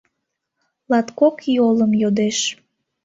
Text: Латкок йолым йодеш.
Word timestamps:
Латкок 0.91 1.37
йолым 1.55 1.91
йодеш. 2.01 2.39